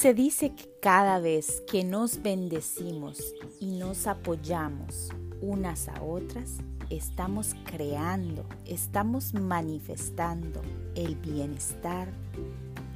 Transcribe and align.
Se 0.00 0.14
dice 0.14 0.54
que 0.54 0.70
cada 0.80 1.18
vez 1.18 1.60
que 1.68 1.82
nos 1.82 2.22
bendecimos 2.22 3.34
y 3.58 3.72
nos 3.72 4.06
apoyamos 4.06 5.08
unas 5.40 5.88
a 5.88 6.00
otras, 6.04 6.58
estamos 6.88 7.56
creando, 7.64 8.46
estamos 8.64 9.34
manifestando 9.34 10.62
el 10.94 11.16
bienestar, 11.16 12.12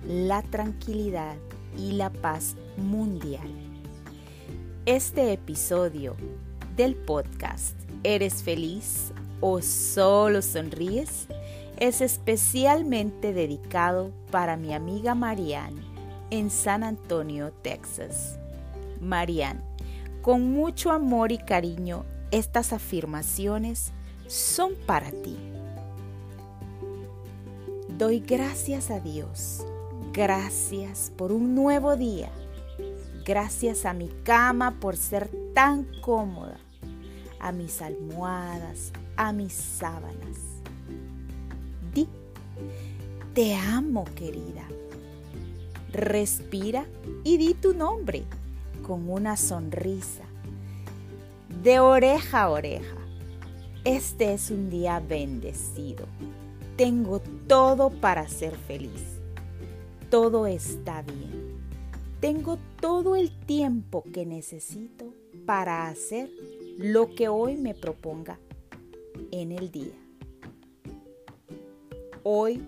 la 0.06 0.42
tranquilidad 0.42 1.34
y 1.76 1.90
la 1.90 2.08
paz 2.08 2.54
mundial. 2.76 3.50
Este 4.86 5.32
episodio 5.32 6.14
del 6.76 6.94
podcast 6.94 7.74
¿Eres 8.04 8.44
feliz 8.44 9.12
o 9.40 9.60
solo 9.60 10.40
sonríes? 10.40 11.26
es 11.80 12.00
especialmente 12.00 13.32
dedicado 13.32 14.12
para 14.30 14.56
mi 14.56 14.72
amiga 14.72 15.16
Marianne 15.16 15.91
en 16.32 16.48
San 16.48 16.82
Antonio, 16.82 17.52
Texas. 17.60 18.38
Marianne, 19.02 19.60
con 20.22 20.50
mucho 20.50 20.90
amor 20.90 21.30
y 21.30 21.36
cariño, 21.36 22.06
estas 22.30 22.72
afirmaciones 22.72 23.92
son 24.28 24.72
para 24.86 25.10
ti. 25.10 25.36
Doy 27.98 28.20
gracias 28.20 28.90
a 28.90 28.98
Dios, 28.98 29.62
gracias 30.14 31.12
por 31.18 31.32
un 31.32 31.54
nuevo 31.54 31.96
día, 31.96 32.30
gracias 33.26 33.84
a 33.84 33.92
mi 33.92 34.08
cama 34.24 34.80
por 34.80 34.96
ser 34.96 35.28
tan 35.52 35.86
cómoda, 36.00 36.56
a 37.40 37.52
mis 37.52 37.82
almohadas, 37.82 38.90
a 39.16 39.34
mis 39.34 39.52
sábanas. 39.52 40.38
Di, 41.92 42.08
te 43.34 43.54
amo 43.54 44.06
querida 44.14 44.66
Respira 45.92 46.86
y 47.22 47.36
di 47.36 47.52
tu 47.52 47.74
nombre 47.74 48.24
con 48.82 49.10
una 49.10 49.36
sonrisa 49.36 50.24
de 51.62 51.80
oreja 51.80 52.44
a 52.44 52.50
oreja. 52.50 52.96
Este 53.84 54.32
es 54.32 54.50
un 54.50 54.70
día 54.70 55.00
bendecido. 55.00 56.06
Tengo 56.76 57.20
todo 57.46 57.90
para 57.90 58.26
ser 58.26 58.56
feliz. 58.56 59.20
Todo 60.08 60.46
está 60.46 61.02
bien. 61.02 61.58
Tengo 62.20 62.58
todo 62.80 63.14
el 63.14 63.30
tiempo 63.44 64.02
que 64.14 64.24
necesito 64.24 65.12
para 65.44 65.88
hacer 65.88 66.30
lo 66.78 67.14
que 67.14 67.28
hoy 67.28 67.56
me 67.56 67.74
proponga 67.74 68.38
en 69.30 69.52
el 69.52 69.70
día. 69.70 69.94
Hoy 72.24 72.62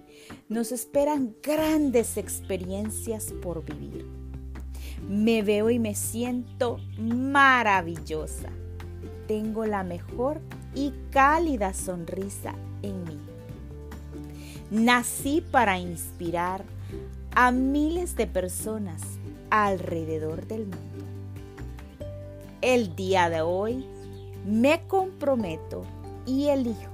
nos 0.48 0.72
esperan 0.72 1.36
grandes 1.42 2.16
experiencias 2.16 3.32
por 3.42 3.64
vivir. 3.64 4.06
Me 5.08 5.42
veo 5.42 5.70
y 5.70 5.78
me 5.78 5.94
siento 5.94 6.78
maravillosa. 6.98 8.48
Tengo 9.28 9.66
la 9.66 9.84
mejor 9.84 10.40
y 10.74 10.92
cálida 11.10 11.72
sonrisa 11.72 12.54
en 12.82 13.04
mí. 13.04 13.18
Nací 14.70 15.40
para 15.40 15.78
inspirar 15.78 16.64
a 17.34 17.50
miles 17.52 18.16
de 18.16 18.26
personas 18.26 19.02
alrededor 19.50 20.46
del 20.46 20.62
mundo. 20.62 21.04
El 22.60 22.96
día 22.96 23.28
de 23.28 23.42
hoy 23.42 23.84
me 24.46 24.86
comprometo 24.88 25.82
y 26.26 26.48
elijo 26.48 26.93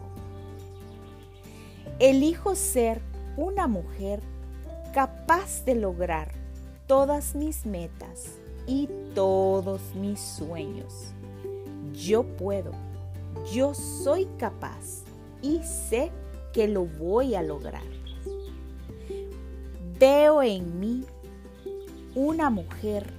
Elijo 2.01 2.55
ser 2.55 3.03
una 3.37 3.69
mujer 3.69 4.23
capaz 4.95 5.67
de 5.67 5.75
lograr 5.75 6.33
todas 6.87 7.34
mis 7.34 7.67
metas 7.67 8.39
y 8.67 8.89
todos 9.15 9.94
mis 9.94 10.19
sueños. 10.19 11.12
Yo 11.93 12.22
puedo, 12.22 12.72
yo 13.53 13.75
soy 13.75 14.27
capaz 14.38 15.03
y 15.43 15.62
sé 15.62 16.11
que 16.55 16.69
lo 16.69 16.87
voy 16.87 17.34
a 17.34 17.43
lograr. 17.43 17.84
Veo 19.99 20.43
en 20.43 20.81
mí 20.81 21.05
una 22.15 22.49
mujer 22.49 23.12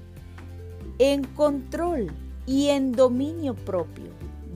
en 0.98 1.24
control 1.24 2.12
y 2.48 2.69
en 2.69 2.94
dominio 2.94 3.53
propio 3.53 4.09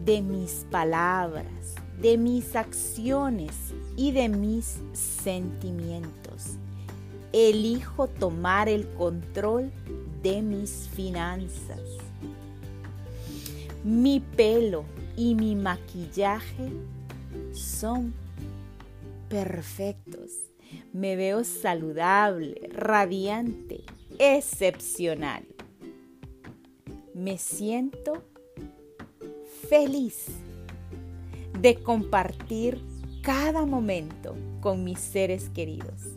de 0.03 0.23
mis 0.23 0.65
palabras, 0.71 1.75
de 2.01 2.17
mis 2.17 2.55
acciones 2.55 3.74
y 3.95 4.11
de 4.11 4.29
mis 4.29 4.79
sentimientos. 4.93 6.57
Elijo 7.31 8.07
tomar 8.07 8.69
el 8.69 8.87
control 8.93 9.71
de 10.21 10.41
mis 10.41 10.89
finanzas. 10.93 11.81
Mi 13.83 14.19
pelo 14.19 14.85
y 15.15 15.35
mi 15.35 15.55
maquillaje 15.55 16.71
son 17.53 18.13
perfectos. 19.29 20.31
Me 20.93 21.15
veo 21.15 21.43
saludable, 21.43 22.69
radiante, 22.73 23.83
excepcional. 24.17 25.45
Me 27.13 27.37
siento 27.37 28.23
feliz 29.69 30.27
de 31.61 31.75
compartir 31.75 32.81
cada 33.25 33.65
momento 33.65 34.35
con 34.61 34.83
mis 34.83 34.99
seres 34.99 35.49
queridos. 35.49 36.13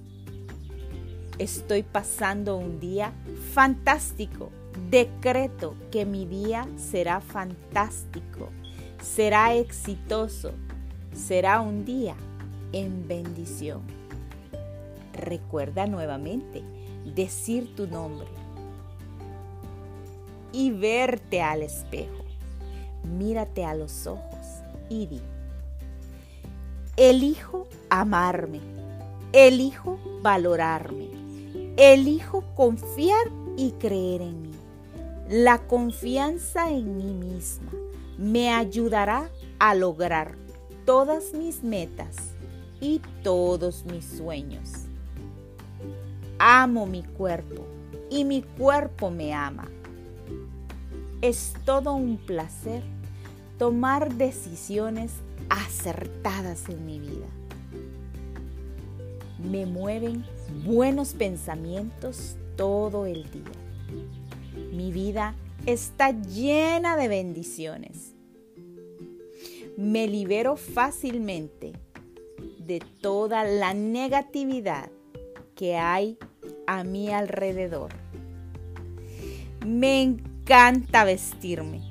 Estoy 1.39 1.83
pasando 1.83 2.59
un 2.59 2.81
día 2.81 3.15
fantástico. 3.55 4.51
Decreto 4.91 5.75
que 5.91 6.05
mi 6.05 6.27
día 6.27 6.69
será 6.77 7.21
fantástico, 7.23 8.51
será 9.03 9.55
exitoso, 9.55 10.53
será 11.15 11.63
un 11.63 11.87
día 11.87 12.15
en 12.73 13.09
bendición. 13.09 13.81
Recuerda 15.15 15.87
nuevamente 15.87 16.63
decir 17.17 17.75
tu 17.75 17.87
nombre 17.87 18.29
y 20.53 20.73
verte 20.73 21.41
al 21.41 21.63
espejo. 21.63 22.25
Mírate 23.03 23.65
a 23.65 23.75
los 23.75 24.07
ojos 24.07 24.47
y 24.91 25.07
di 25.07 25.23
Elijo 27.01 27.69
amarme, 27.91 28.59
elijo 29.33 30.01
valorarme, 30.21 31.09
elijo 31.77 32.43
confiar 32.57 33.31
y 33.57 33.71
creer 33.79 34.23
en 34.23 34.43
mí. 34.43 34.51
La 35.29 35.59
confianza 35.69 36.73
en 36.73 36.97
mí 36.97 37.15
misma 37.15 37.71
me 38.19 38.51
ayudará 38.53 39.31
a 39.61 39.77
lograr 39.77 40.35
todas 40.85 41.35
mis 41.35 41.63
metas 41.63 42.17
y 42.81 43.01
todos 43.23 43.85
mis 43.85 44.05
sueños. 44.05 44.69
Amo 46.41 46.85
mi 46.85 47.05
cuerpo 47.05 47.65
y 48.11 48.25
mi 48.25 48.43
cuerpo 48.43 49.09
me 49.09 49.33
ama. 49.33 49.69
Es 51.23 51.55
todo 51.65 51.93
un 51.93 52.17
placer 52.17 52.83
tomar 53.59 54.15
decisiones 54.15 55.13
acertadas 55.51 56.69
en 56.69 56.87
mi 56.87 57.01
vida. 57.01 57.27
Me 59.39 59.67
mueven 59.67 60.25
buenos 60.65 61.15
pensamientos 61.15 62.37
todo 62.57 63.07
el 63.07 63.31
día. 63.31 63.53
Mi 64.73 64.93
vida 64.93 65.35
está 65.67 66.11
llena 66.13 66.97
de 66.97 67.09
bendiciones. 67.09 68.15
Me 69.77 70.07
libero 70.07 70.57
fácilmente 70.57 71.73
de 72.59 72.81
toda 73.01 73.45
la 73.45 73.75
negatividad 73.75 74.91
que 75.55 75.77
hay 75.77 76.19
a 76.67 76.85
mi 76.85 77.11
alrededor. 77.11 77.91
Me 79.65 80.03
encanta 80.03 81.05
vestirme 81.05 81.88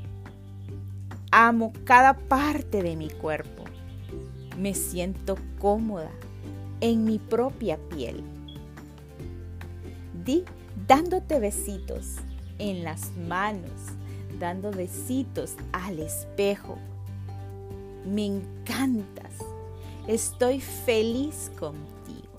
Amo 1.31 1.73
cada 1.83 2.13
parte 2.13 2.81
de 2.81 2.95
mi 2.95 3.09
cuerpo. 3.09 3.65
Me 4.57 4.73
siento 4.73 5.37
cómoda 5.59 6.09
en 6.79 7.03
mi 7.03 7.19
propia 7.19 7.77
piel. 7.89 8.23
Di 10.23 10.45
dándote 10.87 11.41
besitos 11.41 12.15
en 12.59 12.85
las 12.85 13.11
manos, 13.27 13.71
dando 14.39 14.71
besitos 14.71 15.55
al 15.73 15.99
espejo. 15.99 16.77
Me 18.05 18.25
encantas. 18.25 19.33
Estoy 20.07 20.61
feliz 20.61 21.51
contigo. 21.59 22.31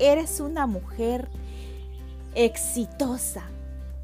Eres 0.00 0.40
una 0.40 0.66
mujer 0.66 1.28
exitosa. 2.34 3.44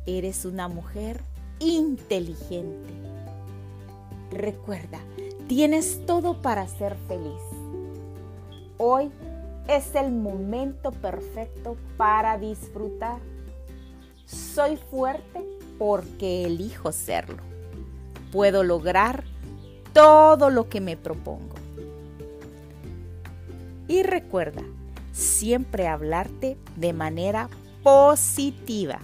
Eres 0.07 0.45
una 0.45 0.69
mujer 0.69 1.21
inteligente 1.59 3.16
Recuerda, 4.37 4.99
tienes 5.49 6.05
todo 6.05 6.43
para 6.43 6.69
ser 6.69 6.95
feliz. 7.09 7.41
Hoy 8.77 9.11
es 9.67 9.95
el 9.95 10.13
momento 10.13 10.91
perfecto 10.93 11.79
para 11.97 12.37
disfrutar. 12.37 13.19
Soy 14.27 14.77
fuerte 14.77 15.43
porque 15.79 16.45
elijo 16.45 16.93
serlo. 16.93 17.39
Puedo 18.31 18.63
lograr 18.63 19.25
todo 19.95 20.51
lo 20.51 20.69
que 20.69 20.83
me 20.83 20.99
propongo. 20.99 21.57
Y 23.89 24.03
recuerda, 24.03 24.65
siempre 25.13 25.89
hablarte 25.89 26.59
de 26.77 26.93
manera 26.93 27.49
positiva. 27.83 28.99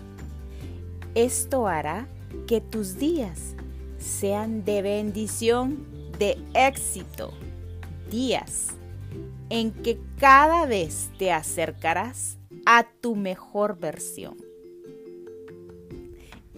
Esto 1.15 1.69
hará 1.69 2.07
que 2.47 2.61
tus 2.61 2.99
días 2.99 3.55
sean 4.03 4.65
de 4.65 4.83
bendición, 4.83 5.87
de 6.19 6.37
éxito, 6.55 7.33
días 8.11 8.69
en 9.49 9.71
que 9.71 9.99
cada 10.19 10.67
vez 10.67 11.11
te 11.19 11.31
acercarás 11.31 12.39
a 12.65 12.85
tu 13.01 13.17
mejor 13.17 13.79
versión. 13.79 14.37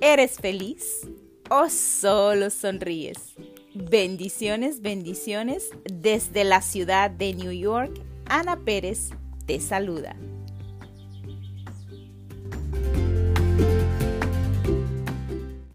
¿Eres 0.00 0.38
feliz 0.38 1.06
o 1.50 1.68
solo 1.68 2.50
sonríes? 2.50 3.34
Bendiciones, 3.74 4.80
bendiciones 4.80 5.70
desde 5.92 6.44
la 6.44 6.62
ciudad 6.62 7.10
de 7.10 7.34
New 7.34 7.52
York. 7.52 8.00
Ana 8.26 8.60
Pérez 8.60 9.10
te 9.46 9.60
saluda. 9.60 10.16